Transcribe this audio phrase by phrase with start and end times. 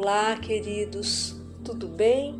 [0.00, 2.38] Olá, queridos, tudo bem?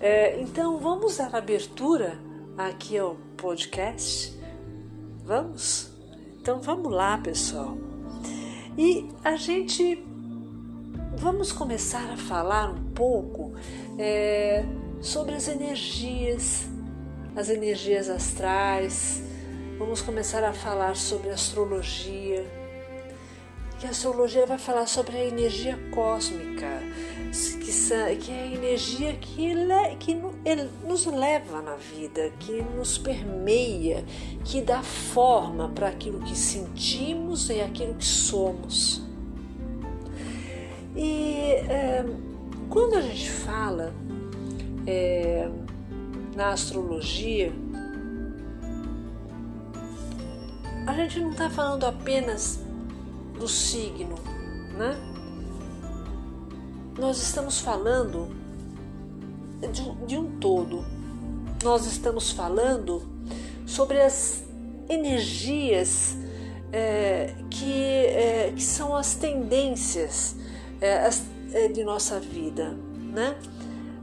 [0.00, 2.18] É, então vamos dar abertura
[2.58, 4.36] aqui ao podcast?
[5.24, 5.88] Vamos?
[6.40, 7.78] Então vamos lá, pessoal.
[8.76, 10.04] E a gente
[11.16, 13.52] vamos começar a falar um pouco
[13.96, 14.64] é,
[15.00, 16.66] sobre as energias,
[17.36, 19.22] as energias astrais.
[19.78, 22.59] Vamos começar a falar sobre astrologia
[23.80, 26.82] que a astrologia vai falar sobre a energia cósmica,
[27.62, 30.14] que, é a energia que, ele, que
[30.86, 34.04] nos leva na vida, que nos permeia,
[34.44, 39.02] que dá forma para aquilo que sentimos e aquilo que somos.
[40.94, 42.04] E é,
[42.68, 43.94] quando a gente fala
[44.86, 45.48] é,
[46.36, 47.50] na astrologia,
[50.86, 52.68] a gente não está falando apenas
[53.40, 54.14] do signo,
[54.76, 54.96] né?
[56.98, 58.28] Nós estamos falando
[59.72, 60.84] de, de um todo.
[61.64, 63.02] Nós estamos falando
[63.66, 64.44] sobre as
[64.88, 66.16] energias
[66.70, 70.36] é, que, é, que são as tendências
[70.80, 72.76] é, as, é, de nossa vida,
[73.12, 73.38] né?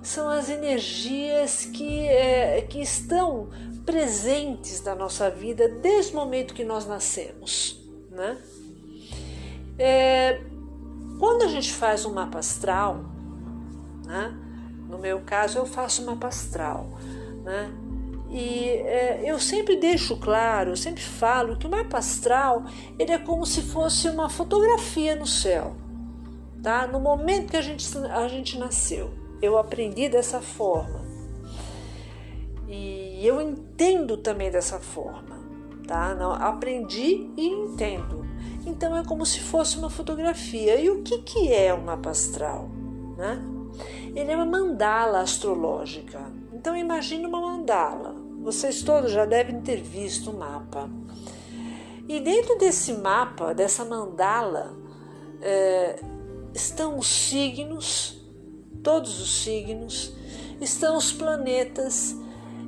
[0.02, 3.50] São as energias que, é, que estão
[3.86, 8.38] presentes na nossa vida desde o momento que nós nascemos, né?
[9.78, 10.42] É,
[11.20, 13.06] quando a gente faz um mapa astral,
[14.06, 14.36] né?
[14.88, 16.88] no meu caso eu faço mapa astral,
[17.44, 17.72] né?
[18.30, 22.66] E é, eu sempre deixo claro, eu sempre falo que o mapa astral
[23.00, 25.76] ele é como se fosse uma fotografia no céu,
[26.62, 26.88] tá?
[26.88, 29.12] No momento que a gente, a gente nasceu,
[29.42, 31.06] eu aprendi dessa forma
[32.68, 35.37] e eu entendo também dessa forma,
[35.88, 36.14] tá?
[36.14, 38.26] Não aprendi e entendo.
[38.66, 40.80] Então é como se fosse uma fotografia.
[40.80, 42.70] E o que, que é um mapa astral?
[43.18, 43.42] Né?
[44.14, 46.20] Ele é uma mandala astrológica.
[46.54, 48.14] Então imagine uma mandala.
[48.42, 50.90] Vocês todos já devem ter visto o mapa.
[52.08, 54.78] E dentro desse mapa, dessa mandala,
[55.42, 56.00] é,
[56.54, 58.26] estão os signos,
[58.82, 60.14] todos os signos,
[60.62, 62.16] estão os planetas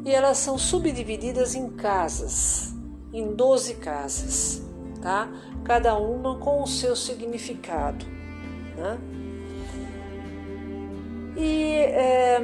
[0.06, 2.74] e elas são subdivididas em casas,
[3.14, 4.62] em 12 casas,
[5.02, 5.30] tá?
[5.64, 8.06] cada uma com o seu significado.
[8.76, 8.98] Né?
[11.38, 12.42] E é,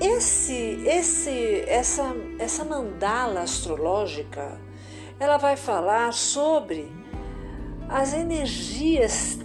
[0.00, 4.58] esse, esse, essa, essa mandala astrológica,
[5.20, 6.90] ela vai falar sobre
[7.88, 9.38] as energias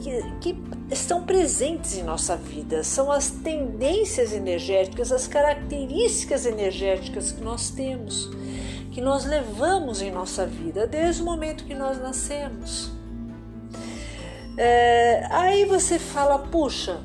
[0.00, 7.42] que, que estão presentes em nossa vida, são as tendências energéticas, as características energéticas que
[7.42, 8.30] nós temos
[8.98, 12.90] que nós levamos em nossa vida desde o momento que nós nascemos.
[14.56, 16.98] É, aí você fala, puxa,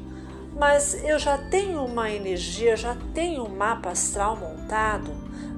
[0.58, 5.12] mas eu já tenho uma energia, já tenho um mapa astral montado,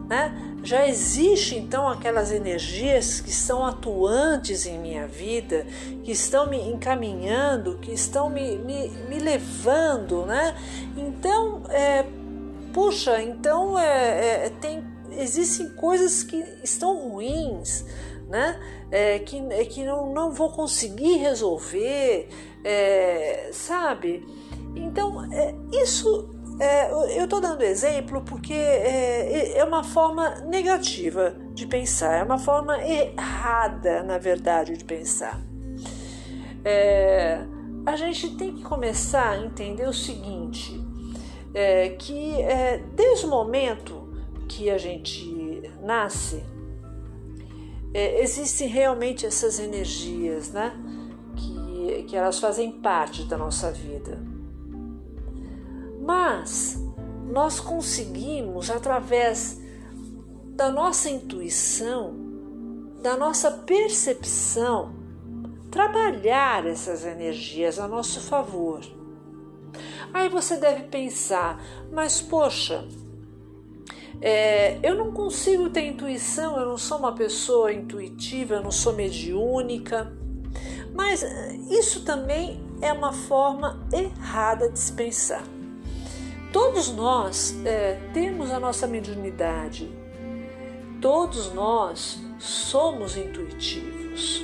[0.08, 0.56] né?
[0.64, 5.66] Já existe então aquelas energias que estão atuantes em minha vida,
[6.04, 10.56] que estão me encaminhando, que estão me, me, me levando, né?
[10.98, 12.06] Então, é,
[12.74, 14.84] puxa, então é, é, tem
[15.18, 17.86] existem coisas que estão ruins,
[18.28, 18.60] né?
[18.92, 22.28] É, que, é, que não, não vou conseguir resolver,
[22.64, 24.26] é, sabe?
[24.76, 31.68] Então, é, isso é, eu estou dando exemplo porque é, é, uma forma negativa de
[31.68, 35.42] pensar, é uma forma errada, na verdade, de pensar.
[36.64, 37.46] É,
[37.86, 40.82] a gente tem que começar a entender o seguinte:
[41.54, 44.10] é, que é, desde o momento
[44.48, 46.42] que a gente nasce,
[47.94, 50.74] é, existem realmente essas energias, né?
[51.36, 54.25] Que, que elas fazem parte da nossa vida.
[56.06, 56.80] Mas
[57.28, 59.60] nós conseguimos, através
[60.50, 62.14] da nossa intuição,
[63.02, 64.94] da nossa percepção,
[65.72, 68.82] trabalhar essas energias a nosso favor.
[70.14, 71.60] Aí você deve pensar,
[71.92, 72.88] mas poxa,
[74.22, 78.94] é, eu não consigo ter intuição, eu não sou uma pessoa intuitiva, eu não sou
[78.94, 80.16] mediúnica.
[80.94, 81.26] Mas
[81.70, 85.55] isso também é uma forma errada de se pensar.
[86.56, 89.94] Todos nós é, temos a nossa mediunidade,
[91.02, 94.42] todos nós somos intuitivos.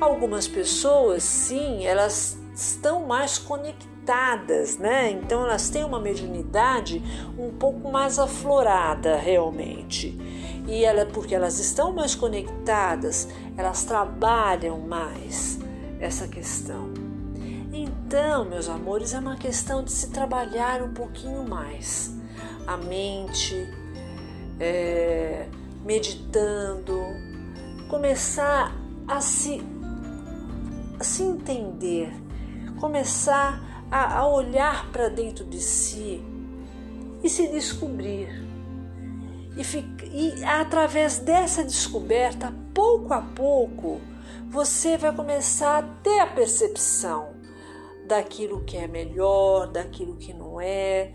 [0.00, 3.90] Algumas pessoas, sim, elas estão mais conectadas
[4.78, 5.10] né?
[5.10, 7.02] Então elas têm uma mediunidade
[7.36, 10.16] um pouco mais aflorada realmente.
[10.68, 15.58] E ela, porque elas estão mais conectadas, elas trabalham mais
[16.00, 16.99] essa questão.
[17.72, 22.12] Então, meus amores, é uma questão de se trabalhar um pouquinho mais
[22.66, 23.68] a mente,
[24.58, 25.46] é,
[25.84, 27.00] meditando,
[27.88, 28.74] começar
[29.06, 29.62] a se,
[30.98, 32.12] a se entender,
[32.80, 36.20] começar a, a olhar para dentro de si
[37.22, 38.28] e se descobrir.
[39.56, 44.00] E, e através dessa descoberta, pouco a pouco,
[44.48, 47.39] você vai começar a ter a percepção
[48.10, 51.14] daquilo que é melhor, daquilo que não é,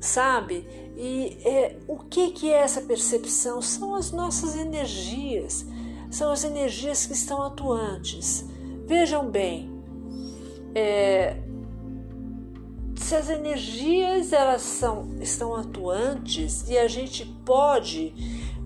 [0.00, 0.66] sabe?
[0.96, 3.60] E é, o que, que é essa percepção?
[3.60, 5.66] São as nossas energias,
[6.10, 8.48] são as energias que estão atuantes.
[8.86, 9.70] Vejam bem,
[10.74, 11.36] é,
[12.96, 18.14] se as energias elas são, estão atuantes e a gente pode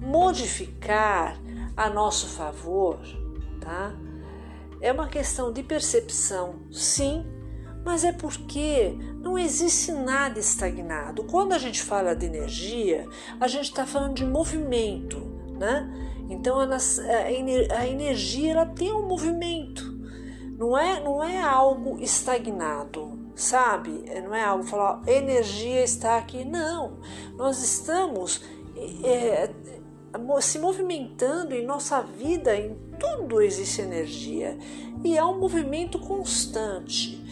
[0.01, 1.37] modificar
[1.77, 3.01] a nosso favor,
[3.61, 3.93] tá?
[4.81, 7.25] É uma questão de percepção, sim,
[7.87, 11.23] mas é porque não existe nada estagnado.
[11.23, 13.07] Quando a gente fala de energia,
[13.39, 15.21] a gente está falando de movimento,
[15.57, 15.89] né?
[16.29, 19.85] Então a, energia ela tem um movimento,
[20.59, 24.03] não é, não é algo estagnado sabe?
[24.25, 27.01] Não é algo falar energia está aqui, não.
[27.37, 28.43] Nós estamos
[29.05, 29.51] é,
[30.41, 34.57] se movimentando em nossa vida, em tudo existe energia
[35.05, 37.26] e é um movimento constante.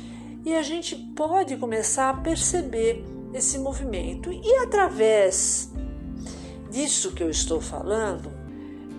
[0.45, 3.03] E a gente pode começar a perceber
[3.33, 5.73] esse movimento e através
[6.71, 8.31] disso que eu estou falando,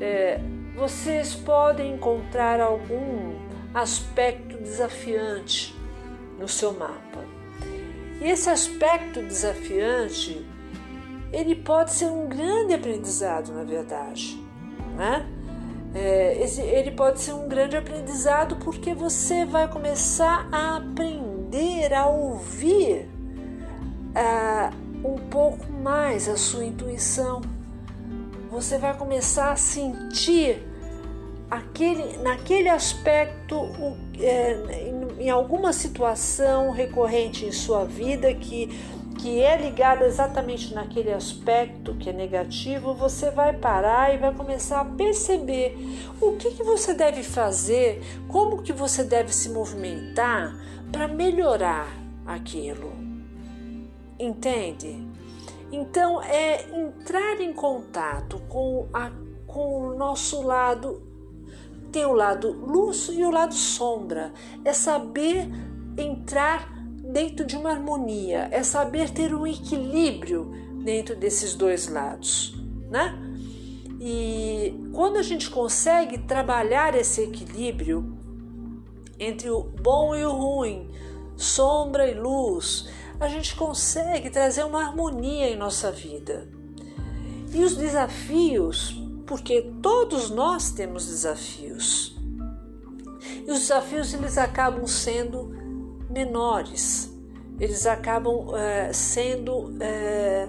[0.02, 0.40] é,
[0.76, 3.36] vocês podem encontrar algum
[3.76, 5.76] aspecto desafiante
[6.40, 7.24] no seu mapa.
[8.20, 10.44] E esse aspecto desafiante,
[11.32, 14.42] ele pode ser um grande aprendizado, na verdade,
[14.96, 15.30] né?
[15.94, 21.25] É, ele pode ser um grande aprendizado porque você vai começar a aprender
[21.94, 23.08] a ouvir
[24.16, 27.42] uh, um pouco mais a sua intuição.
[28.50, 30.62] Você vai começar a sentir
[31.50, 38.70] aquele, naquele aspecto, o, é, em, em alguma situação recorrente em sua vida que,
[39.26, 44.82] que é ligada exatamente naquele aspecto que é negativo, você vai parar e vai começar
[44.82, 45.76] a perceber
[46.22, 50.56] o que, que você deve fazer, como que você deve se movimentar
[50.92, 51.88] para melhorar
[52.24, 52.94] aquilo.
[54.20, 55.04] Entende?
[55.72, 59.10] Então é entrar em contato com, a,
[59.48, 61.02] com o nosso lado
[61.92, 64.32] tem o lado luz e o lado sombra.
[64.64, 65.50] É saber
[65.98, 66.75] entrar
[67.16, 70.52] dentro de uma harmonia, é saber ter um equilíbrio
[70.84, 72.54] dentro desses dois lados,
[72.90, 73.18] né?
[74.02, 78.18] E quando a gente consegue trabalhar esse equilíbrio
[79.18, 80.92] entre o bom e o ruim,
[81.38, 86.50] sombra e luz, a gente consegue trazer uma harmonia em nossa vida.
[87.54, 92.14] E os desafios porque todos nós temos desafios.
[93.48, 95.55] E os desafios eles acabam sendo
[96.16, 97.14] menores,
[97.60, 100.48] eles acabam é, sendo é,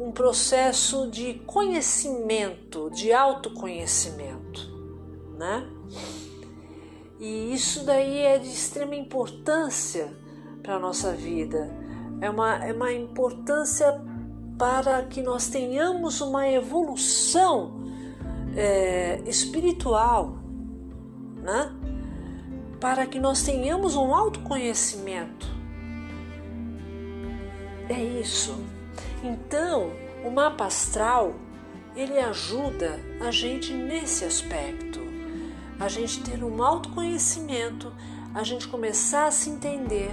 [0.00, 4.68] um processo de conhecimento, de autoconhecimento,
[5.38, 5.64] né?
[7.20, 10.12] E isso daí é de extrema importância
[10.60, 11.70] para a nossa vida,
[12.20, 14.00] é uma, é uma importância
[14.58, 17.80] para que nós tenhamos uma evolução
[18.56, 20.38] é, espiritual,
[21.36, 21.76] né?
[22.80, 25.46] Para que nós tenhamos um autoconhecimento.
[27.88, 28.56] É isso.
[29.22, 29.92] Então,
[30.24, 31.34] o mapa astral
[31.94, 35.00] ele ajuda a gente nesse aspecto,
[35.78, 37.92] a gente ter um autoconhecimento,
[38.34, 40.10] a gente começar a se entender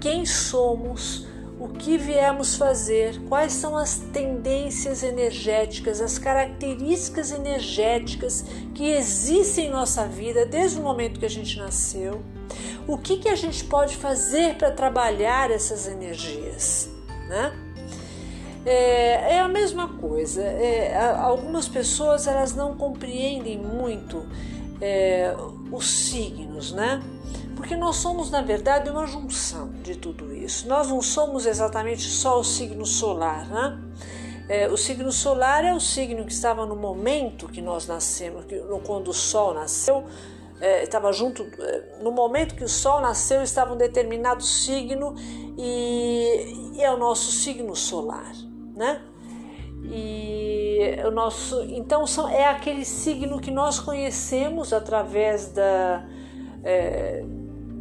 [0.00, 1.26] quem somos,
[1.60, 9.70] o que viemos fazer, quais são as tendências energéticas, as características energéticas que existem em
[9.70, 12.22] nossa vida desde o momento que a gente nasceu,
[12.86, 16.88] o que, que a gente pode fazer para trabalhar essas energias,
[17.28, 17.52] né?
[18.64, 20.42] É, é a mesma coisa.
[20.42, 24.26] É, algumas pessoas elas não compreendem muito
[24.80, 25.34] é,
[25.70, 27.02] os signos, né?
[27.58, 30.68] Porque nós somos, na verdade, uma junção de tudo isso.
[30.68, 33.82] Nós não somos exatamente só o signo solar, né?
[34.48, 38.60] É, o signo solar é o signo que estava no momento que nós nascemos, que,
[38.86, 40.04] quando o Sol nasceu,
[40.60, 45.16] é, estava junto, é, no momento que o Sol nasceu, estava um determinado signo
[45.58, 48.34] e, e é o nosso signo solar,
[48.76, 49.02] né?
[49.82, 56.06] E o nosso, então são, é aquele signo que nós conhecemos através da,
[56.62, 57.24] é,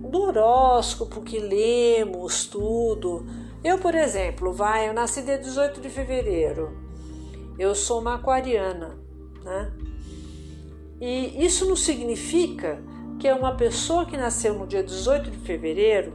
[0.08, 3.26] do horóscopo que lemos, tudo.
[3.64, 6.78] Eu, por exemplo, vai, eu nasci dia 18 de fevereiro.
[7.58, 8.98] Eu sou uma aquariana,
[9.44, 9.72] né?
[11.00, 12.82] E isso não significa
[13.20, 16.14] que é uma pessoa que nasceu no dia 18 de fevereiro,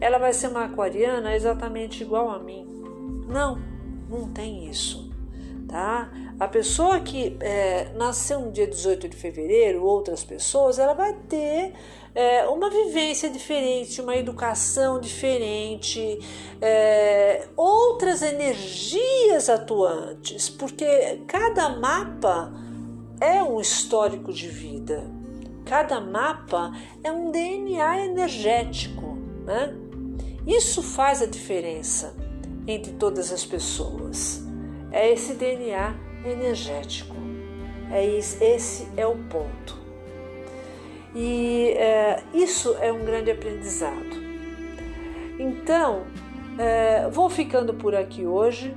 [0.00, 2.66] ela vai ser uma aquariana exatamente igual a mim.
[3.26, 3.58] Não,
[4.08, 5.10] não tem isso,
[5.68, 6.10] tá?
[6.38, 11.72] A pessoa que é, nasceu no dia 18 de fevereiro, outras pessoas, ela vai ter
[12.14, 16.18] é, uma vivência diferente, uma educação diferente,
[16.60, 22.52] é, outras energias atuantes, porque cada mapa
[23.20, 25.10] é um histórico de vida,
[25.64, 29.74] cada mapa é um DNA energético, né?
[30.46, 32.14] Isso faz a diferença
[32.66, 34.43] entre todas as pessoas.
[34.94, 35.92] É esse DNA
[36.24, 37.16] energético.
[37.90, 39.76] É esse, esse é o ponto.
[41.12, 44.22] E é, isso é um grande aprendizado.
[45.36, 46.04] Então,
[46.56, 48.72] é, vou ficando por aqui hoje,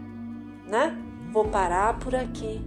[0.65, 0.97] né?
[1.31, 2.65] Vou parar por aqui.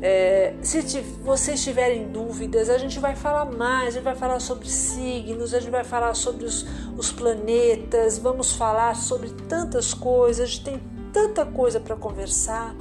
[0.00, 0.80] É, se
[1.24, 5.58] vocês tiverem dúvidas, a gente vai falar mais, a gente vai falar sobre signos, a
[5.58, 6.64] gente vai falar sobre os,
[6.96, 12.74] os planetas, vamos falar sobre tantas coisas, a gente tem tanta coisa para conversar.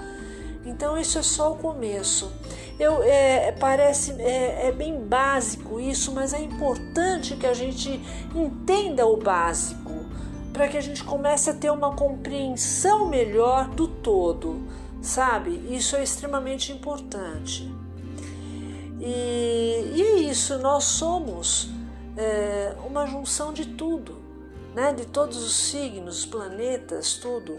[0.64, 2.32] Então isso é só o começo.
[2.80, 8.00] Eu, é, parece é, é bem básico isso, mas é importante que a gente
[8.36, 10.06] entenda o básico
[10.54, 14.62] para que a gente comece a ter uma compreensão melhor do todo,
[15.02, 15.52] sabe?
[15.70, 17.72] Isso é extremamente importante.
[19.00, 21.70] E, e é isso, nós somos
[22.16, 24.18] é, uma junção de tudo,
[24.76, 24.94] né?
[24.94, 27.58] de todos os signos, planetas, tudo.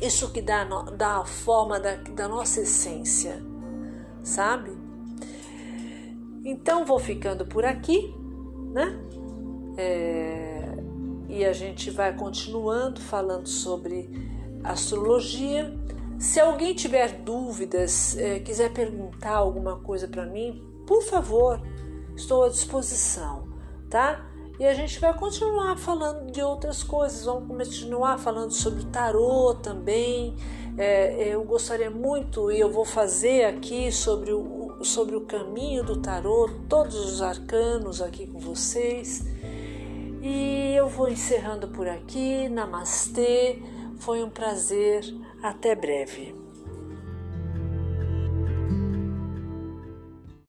[0.00, 0.64] Isso que dá,
[0.96, 3.42] dá a forma da, da nossa essência,
[4.22, 4.72] sabe?
[6.44, 8.14] Então vou ficando por aqui,
[8.72, 9.00] né?
[9.76, 10.76] É,
[11.28, 14.10] e a gente vai continuando falando sobre
[14.62, 15.74] astrologia.
[16.18, 21.60] Se alguém tiver dúvidas, é, quiser perguntar alguma coisa para mim, por favor,
[22.14, 23.48] estou à disposição,
[23.88, 24.24] tá?
[24.58, 30.36] E a gente vai continuar falando de outras coisas, vamos continuar falando sobre tarô também.
[30.78, 36.00] É, eu gostaria muito, e eu vou fazer aqui sobre o, sobre o caminho do
[36.00, 39.24] tarô, todos os arcanos aqui com vocês.
[40.22, 42.48] E eu vou encerrando por aqui.
[42.48, 43.60] Namastê,
[43.98, 45.04] foi um prazer.
[45.42, 46.43] Até breve.